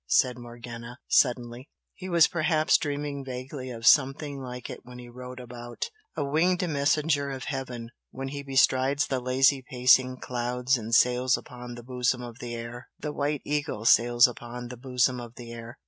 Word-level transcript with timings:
said 0.07 0.35
Morgana, 0.39 0.97
suddenly 1.07 1.69
"He 1.93 2.09
was 2.09 2.25
perhaps 2.25 2.79
dreaming 2.79 3.23
vaguely 3.23 3.69
of 3.69 3.85
something 3.85 4.39
like 4.41 4.67
it 4.67 4.79
when 4.83 4.97
he 4.97 5.09
wrote 5.09 5.39
about" 5.39 5.91
'A 6.17 6.25
winged 6.25 6.67
messenger 6.67 7.29
of 7.29 7.43
heaven 7.43 7.91
When 8.09 8.29
he 8.29 8.41
bestrides 8.41 9.05
the 9.05 9.19
lazy 9.19 9.63
pacing 9.69 10.17
clouds 10.17 10.75
And 10.75 10.95
sails 10.95 11.37
upon 11.37 11.75
the 11.75 11.83
bosom 11.83 12.23
of 12.23 12.39
the 12.39 12.55
air!' 12.55 12.87
"The 12.97 13.13
'White 13.13 13.43
Eagle' 13.45 13.85
sails 13.85 14.27
upon 14.27 14.69
the 14.69 14.77
bosom 14.77 15.19
of 15.21 15.35
the 15.35 15.51
air!" 15.53 15.77